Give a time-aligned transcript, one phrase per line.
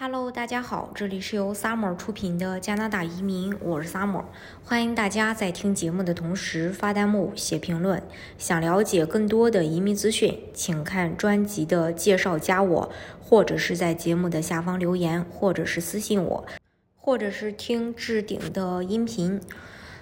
[0.00, 4.22] Hello，大家好，这里是由 Summer 出品的加拿大移民，我是 Summer，
[4.62, 8.00] 欢迎大家在听节目的同时发弹幕、写评论。
[8.38, 12.88] 想了解更多的移民资讯，请看专辑的介绍，加我，
[13.20, 16.46] 或者是在节目的下方留言，或者是私信我，
[16.96, 19.40] 或者是听置顶的音频。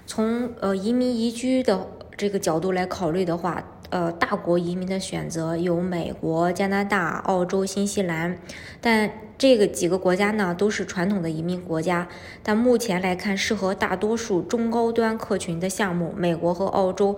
[0.04, 1.88] 从呃移民移居的
[2.18, 8.38] 这个角度来考虑的话，呃，大国移民的选择有美国、加拿大、澳洲、新西兰，
[8.80, 12.08] 但这个几个国家呢都是传统的移民国家。
[12.42, 17.16] 但目前来看，适合大多数中高端客群的项目，美国和澳洲，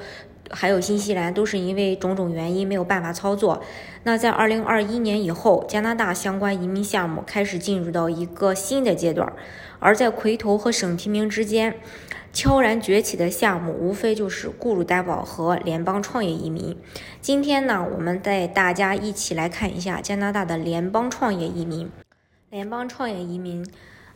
[0.50, 3.62] 还有新西兰都是因为种种原因没有办法操作。
[4.04, 9.32] 那在二零二一年以后，加拿大相关移民项目开始进入到一个新的阶段，
[9.78, 11.76] 而在魁头和省提名之间。
[12.30, 16.76] 悄然崛起的项目，无非就是雇主担保和联邦创业移民。
[17.20, 21.90] 今天呢，我们带大家一起来看一下加拿大的联邦创业移民。
[22.50, 23.66] 联邦创业移民。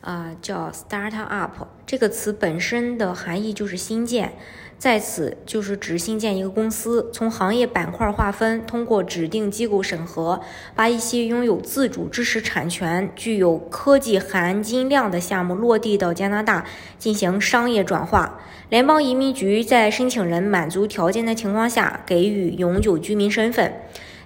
[0.03, 4.33] 啊，叫 start up 这个词本身的含义就是新建，
[4.77, 10.41] 在此就是指新建一个公司，从行业板块划分，通过指定机构审核，
[10.75, 16.67] 把一些拥有自主知识产权、具有科技含金量的项目落地到加拿大
[16.99, 18.41] 进行商业转化。
[18.71, 23.73] 联邦移民局在申请人满足条件的情况下，给予永久居民身份。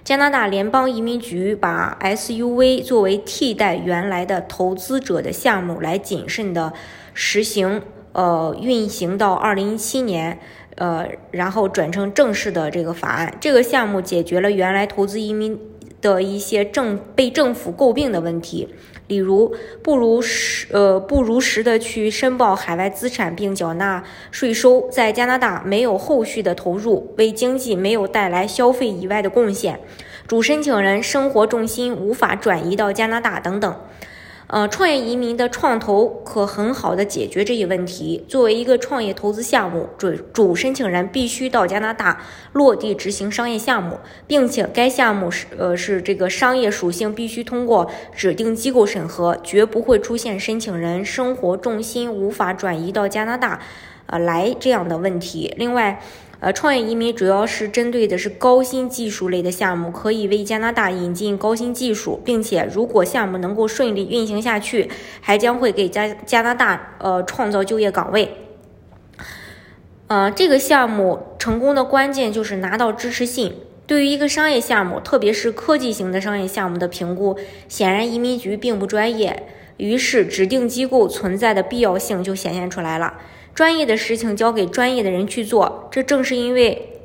[0.07, 6.71] 加拿大联邦移民局把 SUV 作为替代原来的投资者的项目来谨慎的
[7.13, 7.81] 实行，
[8.13, 10.39] 呃，运行到二零一七年，
[10.75, 13.35] 呃，然后转成正式的这个法案。
[13.41, 15.59] 这个项目解决了原来投资移民
[16.01, 18.67] 的一些政被政府诟病的问题，
[19.07, 29.79] 例如不如实呃不如实的去申报海外资产并缴纳税收，在加拿大没有后续的投入，为经济没有带来消费以外的贡献。
[30.27, 33.75] 主申请人生活重心无法转移到加拿大等等，
[34.47, 38.23] 呃，创业移民的创投可很好的解决这一问题。
[38.29, 42.21] 作为一个创业投资项目，主主申请人必须到加拿大
[42.53, 53.59] 落地执行商业项目，并且该项目是呃是这个商业属性必须通过指定机构审核，绝不会出现申请人生活重心无法转移到加拿大，
[54.05, 55.53] 呃来这样的问题。
[55.57, 56.01] 另外。
[56.39, 64.87] 呃，创业移民主要是针对的是高新技术类的项目，可以为加拿大引进高新技术，并且如果项目能够顺利运行下去，
[65.19, 68.35] 还将会给加加拿大呃创造就业岗位。
[70.05, 73.55] 呃，这个项目成功的关键就是拿到支持信。
[73.87, 77.35] 对于一个商业项目，特别是科技型的商业项目的评估，
[77.67, 79.47] 显然移民局并不专业，
[79.77, 83.15] 于是指定机构存在的必要性就显现出来了。
[83.57, 86.99] 专业的事情交给专业的人去做，这正是因为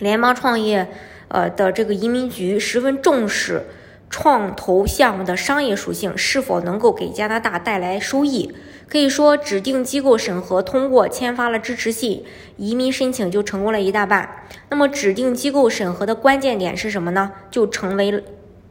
[0.00, 0.88] 联邦创业
[1.28, 3.66] 呃的这个移民局十分重视
[4.10, 8.52] 创投项目的商业属性是否能够给加拿大带来收益。
[8.88, 12.24] 可以说，指定机构审核通过，签发了支持信，
[12.56, 14.48] 移民申请就成功了一大半。
[14.70, 17.30] 那么，指定机构审核的关键点是什么呢？
[17.48, 18.24] 就成为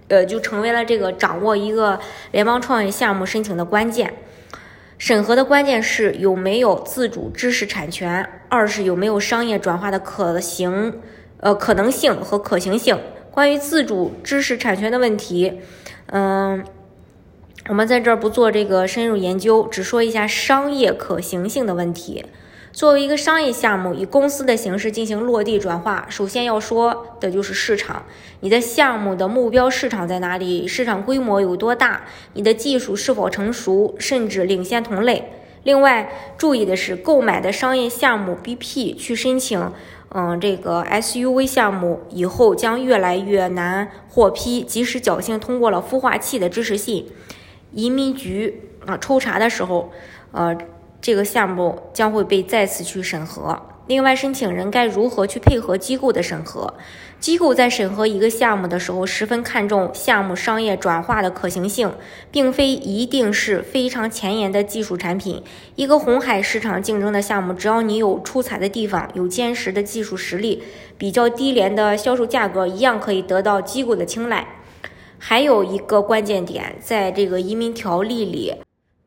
[0.10, 1.98] 呃就成为了这个掌握一个
[2.34, 4.14] 联邦创业项目申请的关键。
[5.02, 11.02] 审核的关键是有没有自主知识产权，二是有没有商业转化的可行，
[11.40, 12.96] 呃可能性和可行性。
[13.32, 15.60] 关于自主知识产权的问题，
[16.06, 16.64] 嗯，
[17.68, 22.24] 我们在这儿不做这个深入研究，只说一下商业可行性的问题。
[22.74, 28.06] 作为一个商业项目，以公司的形式进行落地转化，首先要说的就是市场。
[28.40, 30.66] 你的项目的目标市场在哪里？
[30.66, 32.04] 市场规模有多大？
[32.34, 35.34] 你的技术是否成熟，甚至领先同类？
[35.64, 39.72] 另外，注意的是，购买的商业项目 BP 去申请，
[40.10, 44.62] 嗯，这个 SUV 项目以后将越来越难获批。
[44.62, 47.06] 即使侥幸通过了孵化器的支持信，
[47.74, 49.92] 移民局啊抽查的时候，
[50.32, 50.58] 呃。
[51.02, 53.60] 这个项目将会被再次去审核。
[53.88, 56.76] 另外，申请人该如何去配合机构的审核？
[57.20, 61.92] 机构在审核一个项目的时候，十分看重项目商业转化的可行性，
[62.32, 65.44] 并非一定是非常前沿的技术产品。
[65.76, 70.64] 一个红海市场竞争的项目，只要你有出彩的地方，有坚实的技术实力，
[70.98, 74.48] 比较低廉的销售价格，一样可以得到机构的青睐。
[75.18, 78.56] 还有一个关键点，在这个移民条例里。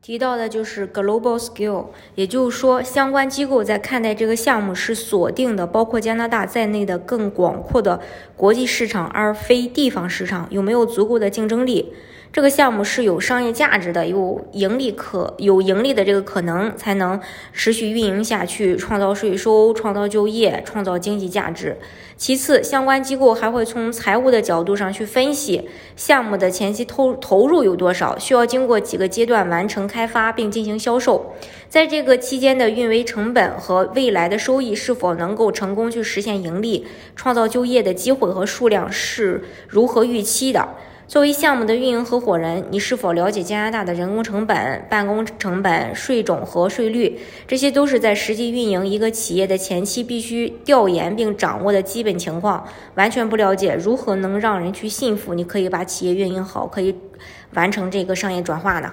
[0.05, 7.99] 提到的就是 global scale，也就是说，相关机构在看待这个项目是锁定的包括加拿大在内的更广阔的
[8.35, 10.45] 国际市场，而非地方市场。
[10.51, 11.91] 有没有足够的竞争力？
[12.35, 17.17] 这个项目是有商业价值的，有盈利可有盈利的这个可能，才能
[17.53, 21.77] 持续运营下去，创造税收、创造就业、创造经济价值。
[22.17, 31.33] 其次，相关机构还会从财务的角度上去分析项目的前期投投入有多少，需要经过几个阶段完成开发并进行销售，
[31.69, 36.85] 在这个期间的运维成本和未来的收益是否能够成功去实现盈利，
[37.15, 40.67] 创造就业的机会和数量是如何预期的。
[41.07, 47.19] 作为项目的运营合伙人，你是否了解加拿大的人工成本、办公成本、税种和税率？
[47.47, 52.67] 这些都是在实际运营一个企业的前期必须调研并掌握的基本情况。
[52.95, 55.35] 完全不了解，如何能让人去信服？
[55.35, 56.95] 你可以把企业运营好，可以
[57.53, 58.91] 完成这个商业转化呢？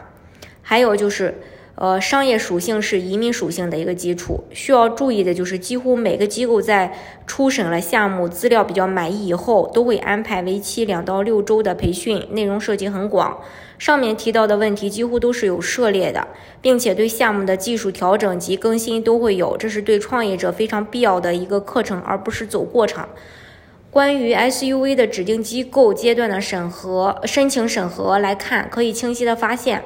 [0.60, 1.34] 还有就是。
[1.74, 4.44] 呃，商业属性是移民属性的一个基础。
[4.50, 6.92] 需要注意的就是，几乎每个机构在
[7.26, 13.38] 初审了项目资料比较满意以后，都会安排为期两到六周的培训，内容涉及很广。
[13.78, 16.28] 上面提到的问题几乎都是有涉猎的，
[16.60, 23.08] 并且对项目的技术调整及更新都会有，这是对创业者非常必要的一个课程，而不是走过场。
[23.90, 29.82] 关于 SUV 的指定机构阶段的审核申请审核来看，可以清晰的发现。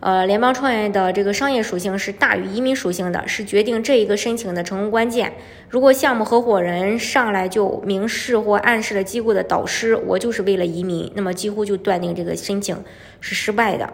[0.00, 5.34] 呃，联邦创业的这个商业属性是大于移民属性的，是决定这一个申请的成功关键。
[5.68, 12.82] 如果项目合伙人上来就明示或暗示了机构的导师，我就是为了移民，那么几乎就断定这个申请
[13.20, 13.92] 是失败的。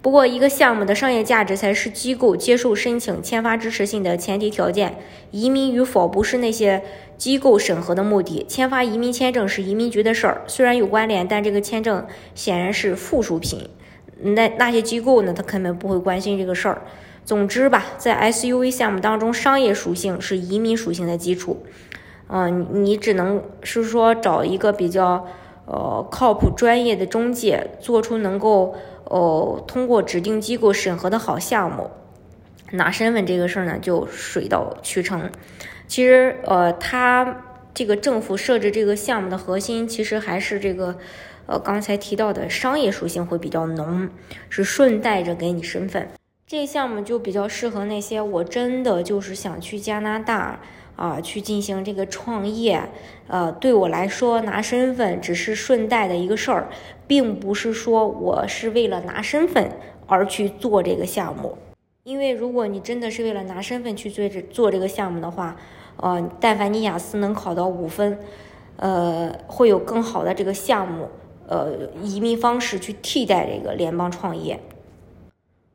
[0.00, 4.96] 不过，一个项目的商业价值才是机构接受申请签发支持信的前提条件。
[5.32, 6.80] 移民与否不是那些
[7.16, 12.06] 机构审核的目的，签发移民签证是移民局的事儿，虽然有关联，但这个签证
[12.36, 13.68] 显然是附属品。
[14.20, 15.32] 那那些机构呢？
[15.32, 16.82] 他根本不会关心这个事儿。
[17.24, 21.64] 总之吧，在 SUV 项目当中，商业属性是移民属性的基础。
[22.28, 25.26] 嗯，你只能是说找一个比较
[25.66, 28.74] 呃靠谱、专业的中介，做出能够
[29.04, 31.90] 呃通过指定机构审核的好项目。
[32.72, 35.30] 拿身份这个事儿呢，就水到渠成。
[35.86, 37.44] 其实呃，他
[37.74, 40.96] 这个政府设置这个项目的核心，其实还是这个。
[41.48, 44.10] 呃，刚才提到的商业属性会比较浓，
[44.50, 46.06] 是顺带着给你身份。
[46.46, 50.60] 这个项目就比较适合那些我真的就是想去加拿大
[50.94, 52.82] 啊，去进行这个创业。
[53.28, 56.68] 呃，对我来说拿身份只是顺带的一个事儿，
[57.06, 59.72] 并不是说我是为了拿身份
[60.06, 61.56] 而去做这个项目。
[62.04, 65.56] 因为如果你真的是为了拿身份去做这做这个项目的话，
[65.96, 68.18] 呃，但凡你雅思能考到五分，
[68.76, 71.08] 呃，会有更好的这个项目。
[71.48, 74.60] 呃，移民方式去替代这个联邦创业。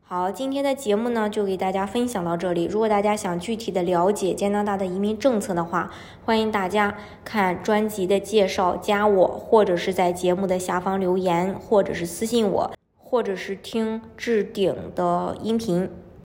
[0.03, 2.65] 好，今天的节目呢就给大家分享到这里。
[2.65, 5.91] 如果大家想具体的了解加拿大的移民政策的话，
[6.23, 15.89] 欢迎大家看专辑的介绍，加我，或者是在节目的下方留言，或者是私信我，或者是听置顶的音频。